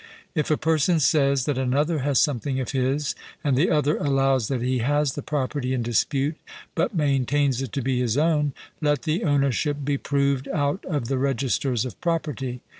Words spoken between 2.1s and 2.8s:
something of